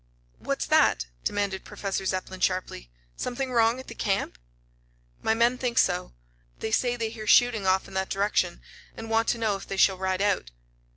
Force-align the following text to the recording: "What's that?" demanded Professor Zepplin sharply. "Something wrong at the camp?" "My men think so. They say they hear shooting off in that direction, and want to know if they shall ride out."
"What's 0.39 0.65
that?" 0.65 1.05
demanded 1.23 1.63
Professor 1.63 2.07
Zepplin 2.07 2.39
sharply. 2.39 2.89
"Something 3.15 3.51
wrong 3.51 3.79
at 3.79 3.85
the 3.85 3.93
camp?" 3.93 4.39
"My 5.21 5.35
men 5.35 5.59
think 5.59 5.77
so. 5.77 6.13
They 6.57 6.71
say 6.71 6.95
they 6.95 7.11
hear 7.11 7.27
shooting 7.27 7.67
off 7.67 7.87
in 7.87 7.93
that 7.93 8.09
direction, 8.09 8.61
and 8.97 9.11
want 9.11 9.27
to 9.27 9.37
know 9.37 9.57
if 9.57 9.67
they 9.67 9.77
shall 9.77 9.99
ride 9.99 10.23
out." 10.23 10.49